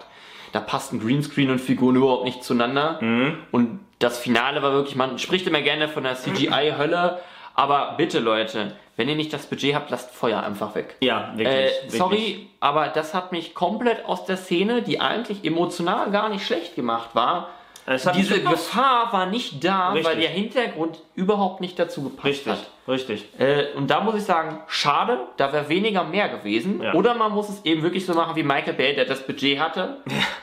[0.52, 2.98] da passten Greenscreen und Figuren überhaupt nicht zueinander.
[3.02, 3.38] Mhm.
[3.52, 7.20] Und das Finale war wirklich, man spricht immer gerne von der CGI-Hölle,
[7.54, 10.96] aber bitte Leute, wenn ihr nicht das Budget habt, lasst Feuer einfach weg.
[11.00, 11.48] Ja, wirklich.
[11.48, 11.92] Äh, wirklich.
[11.98, 16.74] sorry, aber das hat mich komplett aus der Szene, die eigentlich emotional gar nicht schlecht
[16.76, 17.48] gemacht war,
[17.96, 18.70] diese nicht gepasst.
[18.70, 20.06] Gefahr war nicht da, Richtig.
[20.06, 22.68] weil der Hintergrund überhaupt nicht dazu gepasst Richtig, hat.
[22.86, 23.28] richtig.
[23.38, 26.82] Äh, und da muss ich sagen, schade, da wäre weniger mehr gewesen.
[26.82, 26.92] Ja.
[26.92, 29.98] Oder man muss es eben wirklich so machen wie Michael Bay, der das Budget hatte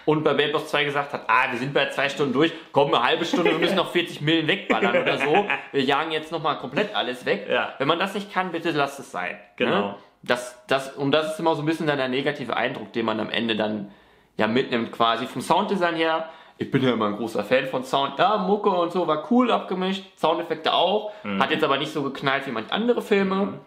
[0.05, 2.93] und bei Bad Boss 2 gesagt hat, ah, wir sind bei zwei Stunden durch, komm,
[2.93, 5.45] eine halbe Stunde, wir müssen noch 40 Millen wegballern oder so.
[5.71, 7.47] Wir jagen jetzt nochmal komplett alles weg.
[7.49, 7.73] Ja.
[7.77, 9.37] Wenn man das nicht kann, bitte lasst es sein.
[9.57, 9.89] Genau.
[9.89, 9.95] Ne?
[10.23, 13.19] Das, das, und das ist immer so ein bisschen dann der negative Eindruck, den man
[13.19, 13.91] am Ende dann
[14.37, 16.29] ja mitnimmt quasi vom Sounddesign her.
[16.57, 18.17] Ich bin ja immer ein großer Fan von Sound.
[18.17, 21.11] Ja, Mucke und so war cool abgemischt, Soundeffekte auch.
[21.23, 21.41] Mhm.
[21.41, 23.59] Hat jetzt aber nicht so geknallt wie manche andere Filme.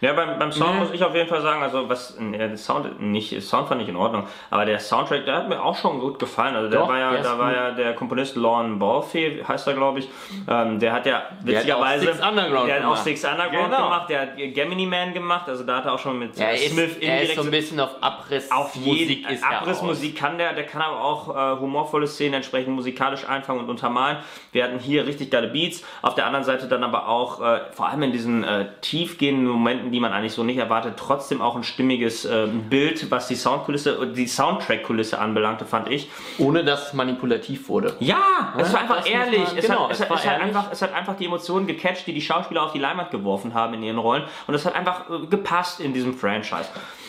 [0.00, 0.80] Ja, beim, beim Sound Nee.
[0.80, 3.88] muss ich auf jeden Fall sagen, also was, der Sound, nicht, der Sound fand ich
[3.88, 6.54] in Ordnung, aber der Soundtrack, der hat mir auch schon gut gefallen.
[6.56, 7.56] Also der Doch, war ja, der da war gut.
[7.56, 10.08] ja der Komponist Lorne Balfe, heißt er glaube ich,
[10.48, 13.04] ähm, der hat ja witzigerweise, Six Underground der hat auch gemacht.
[13.04, 13.84] Six Underground Genau.
[13.84, 16.54] gemacht, der hat Gemini Man gemacht, also da hat er auch schon mit Ja, er
[16.54, 18.50] ist, Smith er ist so ein indirekt bisschen auf Abriss.
[18.50, 23.28] auf jeden ist Abrissmusik kann der, der kann aber auch äh, humorvolle Szenen entsprechend musikalisch
[23.28, 24.18] einfangen und untermalen.
[24.52, 27.88] Wir hatten hier richtig geile Beats, auf der anderen Seite dann aber auch, äh, vor
[27.88, 31.62] allem in diesen äh, tiefgehenden Momenten, die man eigentlich so nicht erwartet, trotzdem auch ein
[31.64, 36.10] stimmiges äh, Bild, was die Soundkulisse, die Soundtrack-Kulisse anbelangte, fand ich.
[36.38, 37.94] ohne dass es manipulativ wurde.
[38.00, 39.40] Ja, es war einfach ehrlich.
[39.56, 40.46] es, genau, hat, es, es hat, war es, hat ehrlich.
[40.56, 43.74] einfach, es hat einfach die Emotionen gecatcht, die die Schauspieler auf die Leinwand geworfen haben
[43.74, 44.24] in ihren Rollen.
[44.46, 46.68] Und es hat einfach äh, gepasst in diesem Franchise.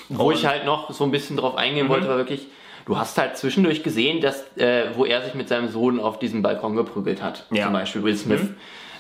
[0.10, 2.48] Wo Und- ich halt noch so ein bisschen drauf eingehen wollte, war wirklich,
[2.86, 6.42] du hast halt zwischendurch gesehen, dass, äh, wo er sich mit seinem Sohn auf diesem
[6.42, 7.46] Balkon geprügelt hat.
[7.52, 7.66] Ja.
[7.66, 8.42] Zum Beispiel Will Smith.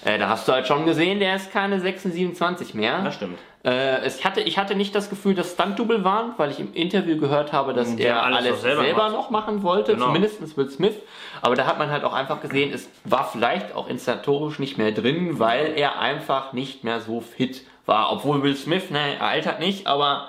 [0.05, 3.01] Äh, da hast du halt schon gesehen, der ist keine 26, mehr.
[3.03, 3.37] Das stimmt.
[3.65, 7.17] Äh, es hatte, ich hatte nicht das Gefühl, dass Stunt-Double waren, weil ich im Interview
[7.17, 10.05] gehört habe, dass Die haben er alles alles, selber selber, noch machen wollte, Genau.
[10.05, 10.95] zumindest Will Smith.
[11.41, 14.93] Aber da hat man halt auch einfach gesehen, es war vielleicht auch inszenatorisch nicht mehr
[14.93, 18.13] drin, weil er einfach nicht mehr so fit war.
[18.13, 20.27] Obwohl Will Smith, ne, er altert nicht, aber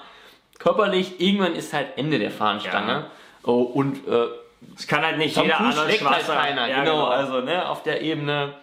[0.59, 2.93] körperlich, irgendwann ist halt Ende der Fahnenstange.
[2.93, 3.07] Ja.
[3.45, 4.27] Oh, und äh,
[4.77, 6.43] Es kann halt nicht Tom jeder Arnold schlägt halt Schwarzenegger.
[6.43, 8.55] keiner, Ja, genau, also ne, auf der Ebene.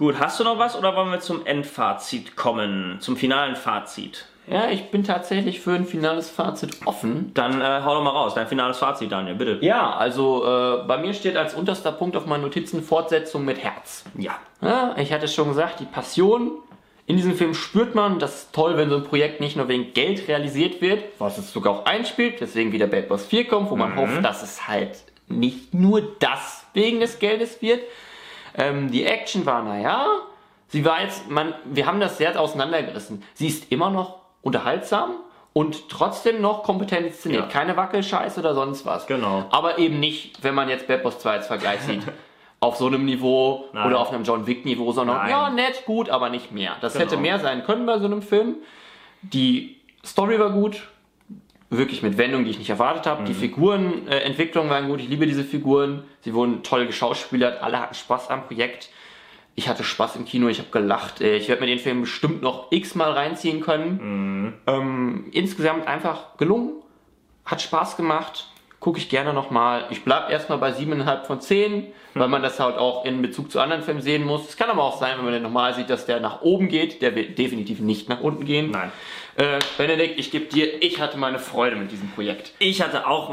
[0.00, 2.96] Gut, hast du noch was oder wollen wir zum Endfazit kommen?
[3.00, 4.24] Zum finalen Fazit?
[4.46, 7.32] Ja, ich bin tatsächlich für ein finales Fazit offen.
[7.34, 9.58] Dann äh, hau doch mal raus, dein finales Fazit, Daniel, bitte.
[9.60, 14.04] Ja, also äh, bei mir steht als unterster Punkt auf meinen Notizen Fortsetzung mit Herz.
[14.16, 14.38] Ja.
[14.62, 16.52] Ja, ich hatte schon gesagt, die Passion
[17.04, 18.18] in diesem Film spürt man.
[18.18, 21.52] Das ist toll, wenn so ein Projekt nicht nur wegen Geld realisiert wird, was es
[21.52, 24.96] sogar auch einspielt, deswegen wieder Bad Boss 4 kommt, wo man hofft, dass es halt
[25.28, 27.80] nicht nur das wegen des Geldes wird.
[28.56, 30.06] Ähm, die Action war, naja,
[30.68, 33.22] sie war jetzt, man, wir haben das sehr auseinandergerissen.
[33.34, 35.12] Sie ist immer noch unterhaltsam
[35.52, 37.42] und trotzdem noch kompetent inszeniert.
[37.42, 37.48] Ja.
[37.48, 39.06] Keine Wackelscheiße oder sonst was.
[39.06, 39.44] Genau.
[39.50, 42.02] Aber eben nicht, wenn man jetzt Bad Boss 2 als Vergleich sieht.
[42.62, 43.86] Auf so einem Niveau Nein.
[43.86, 45.30] oder auf einem John Wick Niveau, sondern Nein.
[45.30, 46.76] ja, nett, gut, aber nicht mehr.
[46.82, 47.06] Das Genau.
[47.06, 48.56] hätte mehr sein können bei so einem Film.
[49.22, 50.86] Die Story war gut,
[51.70, 53.22] wirklich mit Wendungen, die ich nicht erwartet habe.
[53.22, 53.26] Mhm.
[53.26, 55.00] Die Figurenentwicklung waren gut.
[55.00, 56.04] Ich liebe diese Figuren.
[56.20, 57.62] Sie wurden toll geschauspielert.
[57.62, 58.90] Alle hatten Spaß am Projekt.
[59.54, 60.48] Ich hatte Spaß im Kino.
[60.48, 61.20] Ich habe gelacht.
[61.20, 64.00] Äh, Ich werde mir den Film bestimmt noch x-mal reinziehen können.
[64.02, 64.52] Mhm.
[64.66, 66.72] Ähm, insgesamt einfach gelungen.
[67.44, 68.48] Hat Spaß gemacht.
[68.80, 69.84] Gucke ich gerne nochmal.
[69.90, 73.60] Ich bleibe erstmal bei 7,5 von 10, weil man das halt auch in Bezug zu
[73.60, 74.48] anderen Filmen sehen muss.
[74.48, 77.02] Es kann aber auch sein, wenn man den normal sieht, dass der nach oben geht.
[77.02, 78.70] Der wird definitiv nicht nach unten gehen.
[78.70, 78.90] Nein.
[79.40, 82.52] Äh, Benedikt, ich gebe dir, ich hatte meine Freude mit diesem Projekt.
[82.58, 83.30] Ich hatte auch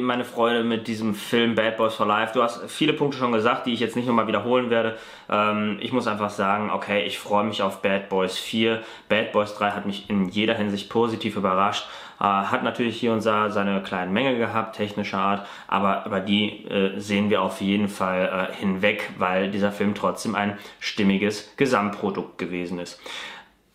[0.00, 2.32] meine Freude mit diesem Film Bad Boys for Life.
[2.32, 4.96] Du hast viele Punkte schon gesagt, die ich jetzt nicht nochmal wiederholen werde.
[5.28, 8.80] Ähm, ich muss einfach sagen, okay, ich freue mich auf Bad Boys 4.
[9.10, 11.86] Bad Boys 3 hat mich in jeder Hinsicht positiv überrascht.
[12.20, 16.64] Äh, hat natürlich hier und da seine kleinen Mängel gehabt, technischer Art, aber über die
[16.68, 22.38] äh, sehen wir auf jeden Fall äh, hinweg, weil dieser Film trotzdem ein stimmiges Gesamtprodukt
[22.38, 22.98] gewesen ist.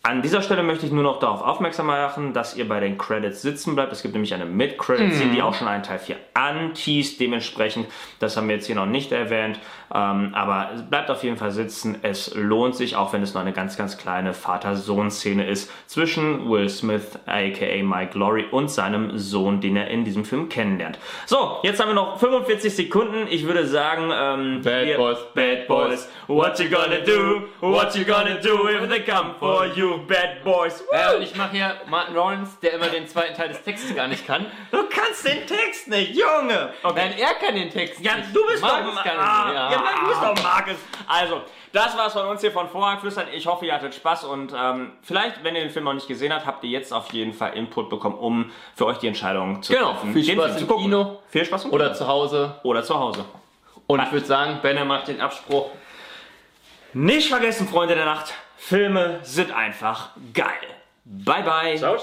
[0.06, 3.42] An dieser Stelle möchte ich nur noch darauf aufmerksam machen, dass ihr bei den Credits
[3.42, 3.92] sitzen bleibt.
[3.92, 7.18] Es gibt nämlich eine Mid-Credit-Scene, die auch schon einen Teil 4 anteast.
[7.18, 7.88] Dementsprechend,
[8.20, 9.58] das haben wir jetzt hier noch nicht erwähnt.
[9.92, 11.98] Ähm, aber es bleibt auf jeden Fall sitzen.
[12.02, 16.68] Es lohnt sich, auch wenn es nur eine ganz, ganz kleine Vater-Sohn-Szene ist, zwischen Will
[16.68, 20.98] Smith, aka Mike Laurie, und seinem Sohn, den er in diesem Film kennenlernt.
[21.26, 23.26] So, jetzt haben wir noch 45 Sekunden.
[23.28, 27.42] Ich würde sagen, ähm, Bad Boys, Bad Boys, what you gonna do?
[27.60, 30.82] What you gonna do if they come for you, Bad Boys?
[30.92, 34.06] Äh, und ich mache hier Martin Lawrence, der immer den zweiten Teil des Textes gar
[34.08, 34.46] nicht kann.
[34.70, 36.72] Du kannst den Text nicht, Junge!
[36.82, 36.94] Okay.
[37.10, 38.34] Nein, er kann den Text Ja, nicht.
[38.34, 39.72] du bist Marcus doch kann ah, ja.
[39.72, 39.78] Ja.
[40.00, 40.76] du bist doch Marcus.
[41.06, 43.26] Also, das war's von uns hier von Vorhangflüstern.
[43.34, 46.32] Ich hoffe, ihr hattet Spaß und ähm, vielleicht, wenn ihr den Film noch nicht gesehen
[46.32, 49.72] habt, habt ihr jetzt auf jeden Fall Input bekommen, um für euch die Entscheidung zu
[49.72, 50.12] Genau, treffen.
[50.12, 50.68] viel Spaß im.
[50.68, 51.18] Kino.
[51.28, 51.96] Viel Spaß im Oder Kino.
[51.98, 52.60] zu Hause.
[52.62, 53.24] Oder zu Hause.
[53.86, 55.70] Und ich würde sagen, Benner macht den Abspruch.
[56.92, 60.46] Nicht vergessen, Freunde der Nacht, Filme sind einfach geil.
[61.04, 61.78] Bye bye.
[61.78, 61.96] ciao.